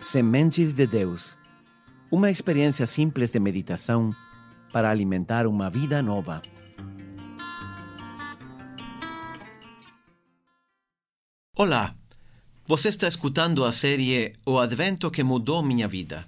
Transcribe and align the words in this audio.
Sementes 0.00 0.72
de 0.72 0.86
Deus. 0.86 1.36
Uma 2.10 2.30
experiência 2.30 2.86
simples 2.86 3.30
de 3.32 3.38
meditação 3.38 4.10
para 4.72 4.90
alimentar 4.90 5.46
uma 5.46 5.68
vida 5.68 6.02
nova. 6.02 6.40
Olá, 11.54 11.94
você 12.66 12.88
está 12.88 13.06
escutando 13.06 13.62
a 13.62 13.70
série 13.70 14.32
O 14.46 14.58
Advento 14.58 15.10
que 15.10 15.22
mudou 15.22 15.62
minha 15.62 15.86
vida. 15.86 16.26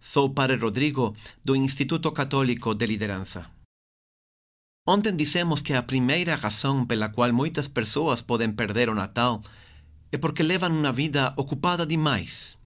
Sou 0.00 0.26
o 0.26 0.30
Padre 0.30 0.56
Rodrigo, 0.56 1.14
do 1.44 1.56
Instituto 1.56 2.12
Católico 2.12 2.72
de 2.76 2.86
Liderança. 2.86 3.50
Ontem 4.86 5.14
dissemos 5.16 5.60
que 5.60 5.74
a 5.74 5.82
primeira 5.82 6.36
razão 6.36 6.86
pela 6.86 7.08
qual 7.08 7.32
muitas 7.32 7.66
pessoas 7.66 8.22
podem 8.22 8.52
perder 8.52 8.88
o 8.88 8.94
Natal 8.94 9.42
é 10.12 10.16
porque 10.16 10.44
levam 10.44 10.70
uma 10.70 10.92
vida 10.92 11.34
ocupada 11.36 11.84
demais. 11.84 12.59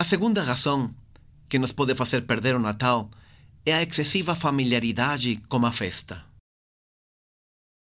A 0.00 0.04
segunda 0.04 0.42
razão 0.42 0.94
que 1.46 1.58
nos 1.58 1.72
pode 1.72 1.94
fazer 1.94 2.22
perder 2.22 2.56
o 2.56 2.58
Natal 2.58 3.10
é 3.66 3.74
a 3.74 3.82
excessiva 3.82 4.34
familiaridade 4.34 5.36
com 5.46 5.66
a 5.66 5.70
festa. 5.70 6.24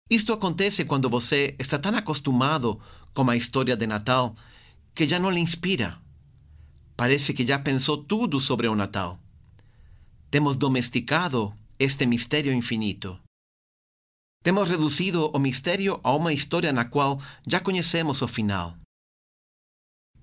Isto 0.10 0.34
acontece 0.34 0.86
quando 0.86 1.08
você 1.08 1.56
está 1.60 1.78
tão 1.78 1.96
acostumado 1.96 2.82
com 3.14 3.30
a 3.30 3.38
história 3.38 3.78
de 3.78 3.86
Natal 3.86 4.36
que 4.96 5.08
já 5.08 5.20
não 5.20 5.30
lhe 5.30 5.40
inspira. 5.40 6.00
Parece 6.98 7.36
que 7.36 7.46
já 7.46 7.60
pensou 7.60 8.04
tudo 8.04 8.42
sobre 8.42 8.68
o 8.68 8.76
Natal. 8.76 9.20
Temos 10.32 10.58
domesticado 10.58 11.54
este 11.78 12.08
mistério 12.08 12.52
infinito. 12.52 13.20
Temos 14.44 14.68
reduzido 14.68 15.30
o 15.32 15.38
mistério 15.38 16.00
a 16.04 16.16
uma 16.16 16.34
história 16.34 16.74
na 16.74 16.86
qual 16.86 17.22
já 17.46 17.60
conhecemos 17.60 18.24
o 18.24 18.28
final. 18.28 18.81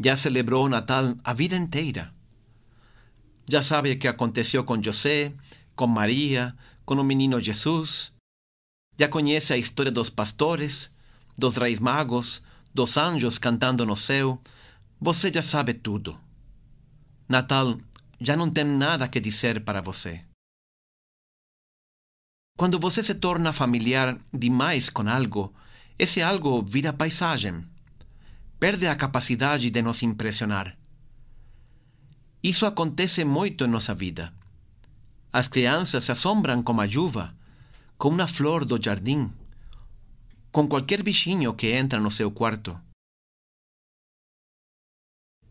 Já 0.00 0.14
celebrou 0.16 0.68
Natal 0.68 1.16
a 1.24 1.32
vida 1.32 1.56
inteira. 1.56 2.14
Já 3.48 3.62
sabe 3.62 3.92
o 3.92 3.98
que 3.98 4.06
aconteceu 4.06 4.62
com 4.62 4.80
José, 4.80 5.32
com 5.74 5.86
Maria, 5.86 6.54
com 6.84 6.94
o 6.94 7.04
menino 7.04 7.40
Jesus. 7.40 8.12
Já 8.98 9.08
conhece 9.08 9.52
a 9.52 9.56
história 9.56 9.90
dos 9.90 10.10
pastores, 10.10 10.90
dos 11.36 11.56
reis 11.56 11.78
magos, 11.78 12.42
dos 12.72 12.96
anjos 12.96 13.38
cantando 13.38 13.84
no 13.84 13.96
céu. 13.96 14.40
Você 15.00 15.32
já 15.32 15.42
sabe 15.42 15.74
tudo. 15.74 16.18
Natal 17.28 17.78
já 18.20 18.36
não 18.36 18.50
tem 18.50 18.64
nada 18.64 19.08
que 19.08 19.20
dizer 19.20 19.64
para 19.64 19.80
você. 19.80 20.24
Quando 22.56 22.78
você 22.78 23.02
se 23.02 23.14
torna 23.14 23.52
familiar 23.52 24.18
demais 24.32 24.90
com 24.90 25.08
algo, 25.08 25.54
esse 25.98 26.20
algo 26.20 26.62
vira 26.62 26.92
paisagem. 26.92 27.64
Perde 28.58 28.88
a 28.88 28.96
capacidade 28.96 29.70
de 29.70 29.82
nos 29.82 30.02
impressionar. 30.02 30.76
Isso 32.42 32.66
acontece 32.66 33.24
muito 33.24 33.64
em 33.64 33.68
nossa 33.68 33.94
vida. 33.94 34.32
As 35.32 35.46
crianças 35.46 36.04
se 36.04 36.12
assombram 36.12 36.62
com 36.62 36.80
a 36.80 36.88
chuva, 36.88 37.36
com 37.96 38.08
uma 38.08 38.26
flor 38.26 38.64
do 38.64 38.82
jardim, 38.82 39.32
com 40.50 40.66
qualquer 40.66 41.02
bichinho 41.02 41.54
que 41.54 41.68
entra 41.68 42.00
no 42.00 42.10
seu 42.10 42.32
quarto. 42.32 42.78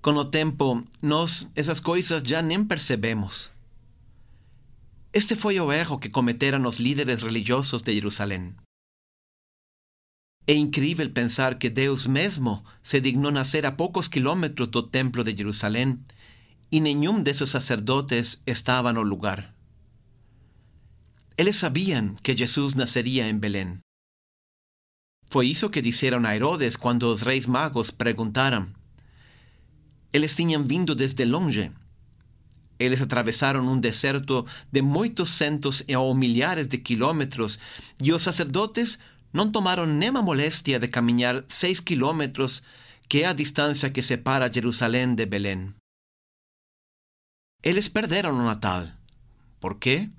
Com 0.02 0.12
o 0.12 0.26
tempo, 0.26 0.86
nós 1.02 1.50
essas 1.56 1.80
coisas 1.80 2.22
já 2.24 2.42
nem 2.42 2.64
percebemos. 2.64 3.50
Este 5.14 5.36
foi 5.36 5.60
o 5.60 5.72
erro 5.72 5.98
que 5.98 6.10
cometeram 6.10 6.68
os 6.68 6.78
líderes 6.78 7.22
religiosos 7.22 7.82
de 7.82 7.94
Jerusalém. 7.94 8.54
É 10.50 10.54
incrível 10.54 11.10
pensar 11.10 11.56
que 11.56 11.70
Deus 11.70 12.08
mesmo 12.08 12.64
se 12.82 13.02
dignou 13.02 13.32
nascer 13.32 13.66
a 13.66 13.72
poucos 13.74 14.08
quilômetros 14.08 14.70
do 14.70 14.82
templo 14.82 15.22
de 15.22 15.36
Jerusalém 15.36 16.00
e 16.72 16.80
nenhum 16.80 17.22
desses 17.22 17.50
sacerdotes 17.50 18.42
estava 18.48 18.94
no 18.94 19.02
lugar. 19.02 19.54
Eles 21.38 21.58
sabiam 21.58 22.16
que 22.24 22.36
Jesus 22.36 22.74
nasceria 22.74 23.28
em 23.28 23.38
Belém. 23.38 23.80
Foi 25.30 25.48
isso 25.48 25.70
que 25.70 25.82
disseram 25.82 26.26
a 26.26 26.34
Herodes 26.34 26.78
quando 26.78 27.12
os 27.12 27.22
reis 27.22 27.46
magos 27.46 27.92
perguntaram. 27.92 28.70
Eles 30.14 30.34
tinham 30.34 30.64
vindo 30.64 30.96
desde 30.96 31.26
longe 31.26 31.70
eles 32.80 33.02
atravessaram 33.02 33.68
um 33.68 33.80
deserto 33.80 34.46
de 34.72 34.82
muitos 34.82 35.30
centos 35.30 35.84
ou 35.98 36.14
milhares 36.14 36.68
de 36.68 36.78
quilômetros 36.78 37.60
e 38.02 38.14
os 38.14 38.22
sacerdotes 38.22 39.00
não 39.38 39.52
tomaram 39.52 39.86
nem 39.86 40.10
a 40.10 40.22
moléstia 40.22 40.80
de 40.80 40.88
caminhar 40.88 41.46
seis 41.48 41.80
quilômetros, 41.80 42.64
que 43.08 43.22
é 43.22 43.28
a 43.28 43.34
distância 43.34 43.92
que 43.92 44.02
separa 44.02 44.52
Jerusalém 44.52 45.14
de 45.14 45.28
Belém. 45.28 45.76
Eles 47.62 47.88
perderam 47.88 48.34
o 48.34 48.44
Natal. 48.44 48.88
Por 49.60 49.76
quê? 49.76 50.10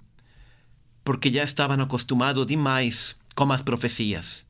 Porque 1.02 1.32
já 1.32 1.42
estavam 1.42 1.80
acostumados 1.80 2.46
demais 2.46 3.16
com 3.34 3.50
as 3.52 3.62
profecias. 3.62 4.46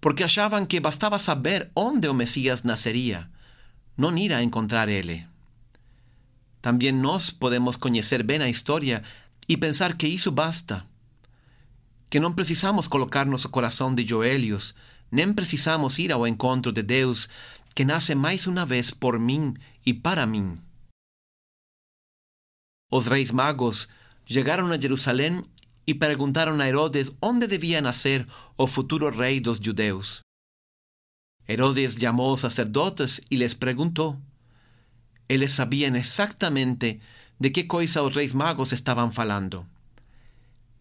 Porque 0.00 0.24
achavam 0.24 0.66
que 0.66 0.80
bastava 0.80 1.18
saber 1.18 1.70
onde 1.74 2.08
o 2.08 2.14
Messias 2.14 2.64
nasceria, 2.64 3.30
não 3.96 4.18
ir 4.18 4.32
a 4.32 4.42
encontrar 4.42 4.88
ele. 4.88 5.24
También 6.60 7.00
nós 7.00 7.30
podemos 7.30 7.76
conhecer 7.76 8.24
bem 8.24 8.42
a 8.42 8.48
história 8.48 9.04
e 9.48 9.56
pensar 9.56 9.96
que 9.96 10.08
isso 10.08 10.32
basta. 10.32 10.84
Que 12.08 12.20
não 12.20 12.32
precisamos 12.32 12.86
colocar 12.88 13.26
nosso 13.26 13.48
coração 13.48 13.94
de 13.94 14.06
joelhos, 14.06 14.74
nem 15.10 15.32
precisamos 15.32 15.98
ir 15.98 16.12
ao 16.12 16.26
encontro 16.26 16.72
de 16.72 16.82
Deus, 16.82 17.28
que 17.74 17.84
nasce 17.84 18.14
mais 18.14 18.46
uma 18.46 18.64
vez 18.64 18.90
por 18.90 19.18
mim 19.18 19.54
e 19.84 19.92
para 19.92 20.26
mim. 20.26 20.58
Os 22.90 23.06
reis 23.06 23.30
magos 23.30 23.88
chegaram 24.24 24.70
a 24.70 24.78
Jerusalém 24.78 25.44
e 25.86 25.94
perguntaram 25.94 26.58
a 26.60 26.68
Herodes 26.68 27.12
onde 27.20 27.46
devia 27.46 27.80
nascer 27.80 28.26
o 28.56 28.66
futuro 28.66 29.10
rei 29.10 29.40
dos 29.40 29.58
judeus. 29.58 30.20
Herodes 31.48 31.94
chamou 31.94 32.34
os 32.34 32.40
sacerdotes 32.40 33.20
e 33.30 33.36
les 33.36 33.54
perguntou: 33.54 34.18
eles 35.28 35.52
sabiam 35.52 35.94
exatamente 35.96 37.00
de 37.38 37.50
que 37.50 37.64
coisa 37.64 38.02
os 38.02 38.14
reis 38.14 38.32
magos 38.32 38.72
estavam 38.72 39.10
falando. 39.12 39.66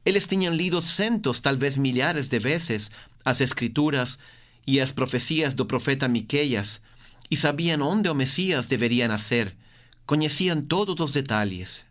Eles 0.05 0.27
tinham 0.27 0.53
lido 0.53 0.81
centos, 0.81 1.39
talvez 1.39 1.75
milhares 1.75 2.27
de 2.27 2.37
vezes, 2.37 2.91
as 3.23 3.41
escrituras 3.41 4.19
e 4.67 4.79
as 4.79 4.91
profecias 4.91 5.55
do 5.55 5.65
profeta 5.65 6.07
Miqueias 6.07 6.81
e 7.29 7.35
sabiam 7.35 7.81
onde 7.81 8.07
o 8.07 8.13
Messias 8.13 8.67
deveria 8.67 9.07
nascer, 9.07 9.55
conheciam 10.05 10.61
todos 10.61 10.99
os 10.99 11.11
detalhes. 11.11 11.85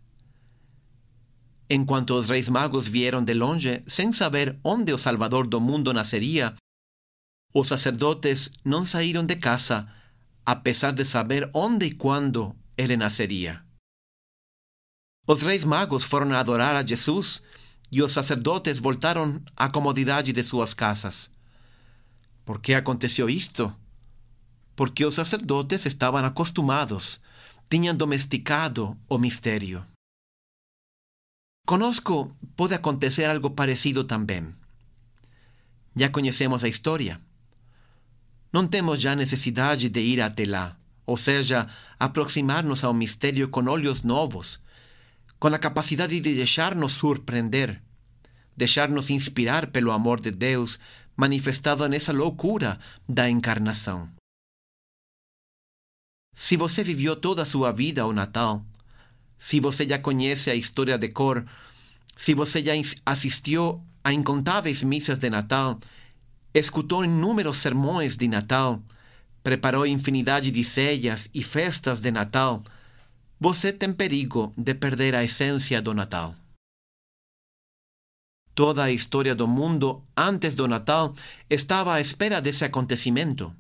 Enquanto 1.69 2.14
os 2.14 2.28
reis 2.28 2.48
magos 2.48 2.86
vieram 2.86 3.24
de 3.24 3.34
longe, 3.34 3.82
sem 3.86 4.12
saber 4.12 4.56
onde 4.62 4.92
o 4.92 4.98
Salvador 4.98 5.48
do 5.48 5.60
mundo 5.60 5.92
nasceria, 5.92 6.54
os 7.53 7.69
sacerdotes 7.69 8.53
não 8.64 8.84
saíram 8.84 9.24
de 9.24 9.36
casa 9.36 9.88
a 10.47 10.54
pesar 10.54 10.92
de 10.92 11.04
saber 11.04 11.50
onde 11.54 11.86
e 11.86 11.94
quando 11.94 12.54
ele 12.76 12.97
nasceria. 12.97 13.64
Os 15.26 15.42
reis 15.42 15.64
magos 15.64 16.04
foram 16.04 16.32
adorar 16.34 16.76
a 16.76 16.84
Jesus 16.84 17.42
e 17.94 18.03
os 18.03 18.12
sacerdotes 18.12 18.77
voltaram 18.81 19.41
à 19.56 19.69
comodidade 19.69 20.32
de 20.32 20.43
suas 20.43 20.75
casas. 20.75 21.31
Por 22.44 22.60
que 22.60 22.75
aconteceu 22.75 23.31
isto? 23.31 23.72
Porque 24.75 25.05
os 25.05 25.15
sacerdotes 25.15 25.87
estavam 25.87 26.25
acostumados, 26.25 27.21
tinham 27.71 27.94
domesticado 27.94 28.99
o 29.09 29.16
mistério. 29.16 29.87
Conosco 31.65 32.37
pode 32.56 32.75
acontecer 32.75 33.27
algo 33.27 33.50
parecido 33.50 34.03
também. 34.03 34.53
Já 35.94 36.09
conhecemos 36.09 36.65
a 36.65 36.69
história. 36.69 37.21
Não 38.53 38.66
temos 38.66 39.00
já 39.00 39.15
necessidade 39.15 39.89
de 39.89 40.01
ir 40.01 40.21
até 40.21 40.45
lá, 40.45 40.77
ou 41.07 41.16
seja, 41.16 41.68
aproximar-nos 41.97 42.83
ao 42.83 42.92
mistério 42.92 43.48
com 43.48 43.65
olhos 43.68 44.03
novos, 44.03 44.60
com 45.39 45.47
a 45.47 45.59
capacidade 45.59 46.18
de 46.21 46.34
deixar-nos 46.34 46.95
surpreender, 46.95 47.80
deixar-nos 48.56 49.10
inspirar 49.10 49.68
pelo 49.68 49.91
amor 49.91 50.21
de 50.21 50.30
Deus 50.30 50.78
manifestado 51.16 51.89
nessa 51.89 52.12
loucura 52.12 52.78
da 53.09 53.28
encarnação. 53.28 54.09
Se 56.34 56.56
você 56.56 56.83
viveu 56.83 57.15
toda 57.15 57.42
a 57.42 57.47
sua 57.47 57.71
vida 57.72 58.06
o 58.06 58.12
Natal, 58.12 58.65
se 59.39 59.60
você 59.60 59.86
já 59.86 59.98
conhece 59.98 60.51
a 60.51 60.54
história 60.54 60.98
de 60.98 61.09
cor, 61.09 61.45
se 62.16 62.34
você 62.34 62.62
já 62.62 62.72
assistiu 63.06 63.80
a 64.03 64.12
incontáveis 64.12 64.83
missas 64.83 65.18
de 65.18 65.30
Natal 65.30 65.78
escutou 66.53 67.04
inúmeros 67.04 67.59
sermões 67.59 68.16
de 68.16 68.28
Natal, 68.28 68.80
preparou 69.42 69.86
infinidade 69.86 70.51
de 70.51 70.62
ceias 70.62 71.28
e 71.34 71.42
festas 71.42 72.01
de 72.01 72.10
Natal, 72.12 72.62
você 73.41 73.72
tem 73.72 73.92
perigo 73.92 74.54
de 74.56 74.72
perder 74.74 75.15
a 75.15 75.24
essência 75.24 75.83
do 75.83 75.92
Natal. 75.92 76.36
Toda 78.54 78.84
a 78.84 78.92
história 78.92 79.34
do 79.34 79.48
mundo 79.48 80.04
antes 80.16 80.54
do 80.54 80.68
Natal 80.68 81.12
estava 81.51 81.95
à 81.95 82.01
espera 82.01 82.41
desse 82.41 82.65
acontecimento. 82.65 83.53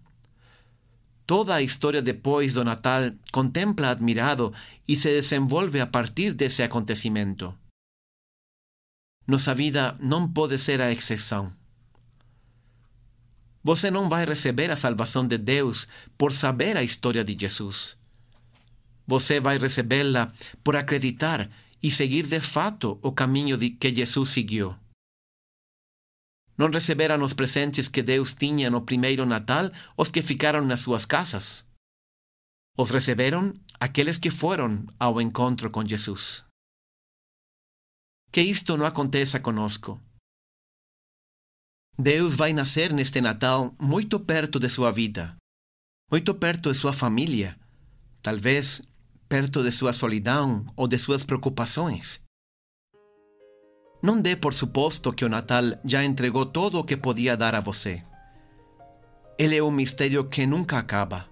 Toda 1.26 1.54
a 1.54 1.62
história 1.62 2.00
depois 2.00 2.54
do 2.54 2.64
Natal 2.64 3.10
contempla 3.32 3.90
admirado 3.90 4.52
e 4.86 4.94
se 4.94 5.08
desenvolve 5.08 5.80
a 5.80 5.86
partir 5.86 6.32
desse 6.32 6.62
acontecimento. 6.62 7.52
Nossa 9.26 9.54
vida 9.54 9.96
não 9.98 10.28
pode 10.28 10.58
ser 10.58 10.80
a 10.80 10.92
exceção. 10.92 11.52
Você 13.64 13.90
não 13.90 14.08
vai 14.08 14.26
receber 14.26 14.70
a 14.70 14.76
salvação 14.76 15.26
de 15.26 15.38
Deus 15.38 15.88
por 16.16 16.32
saber 16.32 16.76
a 16.76 16.82
história 16.84 17.24
de 17.24 17.34
Jesus. 17.36 17.96
Você 19.06 19.40
vai 19.40 19.58
recebê-la 19.58 20.30
por 20.62 20.76
acreditar 20.76 21.50
e 21.82 21.90
seguir 21.90 22.26
de 22.26 22.40
fato 22.40 22.98
o 23.02 23.10
caminho 23.10 23.58
que 23.58 23.94
Jesus 23.94 24.28
seguiu. 24.28 24.76
Não 26.56 26.70
receberam 26.70 27.22
os 27.22 27.32
presentes 27.32 27.88
que 27.88 28.02
Deus 28.02 28.32
tinha 28.32 28.70
no 28.70 28.82
primeiro 28.82 29.26
Natal 29.26 29.70
os 29.96 30.08
que 30.08 30.22
ficaram 30.22 30.64
nas 30.64 30.80
suas 30.80 31.04
casas. 31.04 31.64
Os 32.76 32.90
receberam 32.90 33.54
aqueles 33.78 34.18
que 34.18 34.30
foram 34.30 34.86
ao 34.98 35.20
encontro 35.20 35.70
com 35.70 35.84
Jesus. 35.86 36.44
Que 38.30 38.40
isto 38.40 38.76
não 38.76 38.86
aconteça 38.86 39.40
conosco. 39.40 40.00
Deus 41.98 42.34
vai 42.34 42.52
nascer 42.52 42.92
neste 42.92 43.20
Natal 43.20 43.74
muito 43.80 44.18
perto 44.18 44.58
de 44.58 44.68
sua 44.68 44.90
vida, 44.90 45.36
muito 46.10 46.34
perto 46.34 46.72
de 46.72 46.78
sua 46.78 46.92
família, 46.92 47.56
talvez 48.20 48.82
perto 49.28 49.62
de 49.62 49.70
sua 49.70 49.92
solidão 49.92 50.66
ou 50.76 50.88
de 50.88 50.98
suas 50.98 51.22
preocupações. 51.22 52.20
Não 54.04 54.20
dê 54.20 54.36
por 54.36 54.52
suposto 54.52 55.14
que 55.14 55.24
o 55.24 55.30
Natal 55.30 55.64
já 55.82 56.04
entregou 56.04 56.44
todo 56.44 56.78
o 56.78 56.84
que 56.84 56.94
podia 56.94 57.38
dar 57.38 57.54
a 57.54 57.60
você. 57.60 58.02
Ele 59.38 59.56
é 59.56 59.62
um 59.62 59.70
mistério 59.70 60.24
que 60.24 60.46
nunca 60.46 60.76
acaba. 60.76 61.24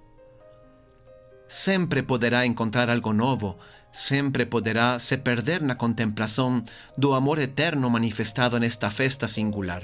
Sempre 1.46 2.02
poderá 2.02 2.46
encontrar 2.46 2.88
algo 2.88 3.12
novo, 3.12 3.58
sempre 3.92 4.46
poderá 4.46 4.98
se 4.98 5.18
perder 5.18 5.60
na 5.60 5.74
contemplação 5.74 6.64
do 6.96 7.12
amor 7.12 7.38
eterno 7.38 7.90
manifestado 7.90 8.58
nesta 8.58 8.90
festa 8.90 9.28
singular. 9.28 9.82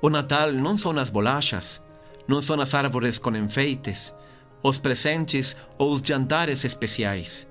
O 0.00 0.08
Natal 0.08 0.52
não 0.52 0.74
são 0.78 0.98
as 0.98 1.10
bolachas, 1.10 1.82
não 2.26 2.40
são 2.40 2.58
as 2.62 2.72
árvores 2.72 3.18
com 3.18 3.36
enfeites, 3.36 4.14
os 4.62 4.78
presentes 4.78 5.54
ou 5.76 5.92
os 5.92 6.00
jantares 6.00 6.64
especiais. 6.64 7.46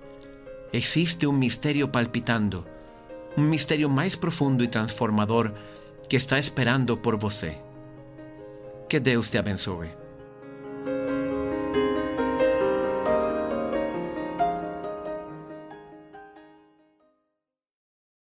Existe 0.74 1.28
um 1.28 1.34
mistério 1.34 1.88
palpitando 1.88 2.66
um 3.38 3.44
mistério 3.44 3.90
mais 3.90 4.16
profundo 4.16 4.64
e 4.64 4.68
transformador 4.68 5.52
que 6.10 6.16
está 6.16 6.38
esperando 6.38 6.98
por 6.98 7.18
você. 7.18 7.58
Que 8.90 9.00
Deus 9.00 9.30
te 9.30 9.38
abençoe. 9.38 10.01